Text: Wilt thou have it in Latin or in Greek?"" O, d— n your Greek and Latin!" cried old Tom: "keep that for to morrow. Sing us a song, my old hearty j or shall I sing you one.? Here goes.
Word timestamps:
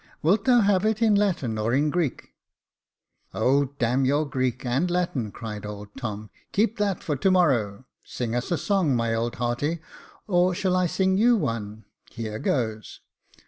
Wilt 0.23 0.45
thou 0.45 0.61
have 0.61 0.83
it 0.83 0.99
in 0.99 1.13
Latin 1.13 1.59
or 1.59 1.75
in 1.75 1.91
Greek?"" 1.91 2.29
O, 3.35 3.65
d— 3.65 3.85
n 3.85 4.03
your 4.03 4.25
Greek 4.27 4.65
and 4.65 4.89
Latin!" 4.89 5.31
cried 5.31 5.63
old 5.63 5.89
Tom: 5.95 6.31
"keep 6.51 6.79
that 6.79 7.03
for 7.03 7.15
to 7.15 7.29
morrow. 7.29 7.85
Sing 8.03 8.33
us 8.33 8.49
a 8.51 8.57
song, 8.57 8.95
my 8.95 9.13
old 9.13 9.35
hearty 9.35 9.75
j 9.75 9.81
or 10.25 10.55
shall 10.55 10.75
I 10.75 10.87
sing 10.87 11.17
you 11.17 11.35
one.? 11.37 11.85
Here 12.09 12.39
goes. 12.39 13.01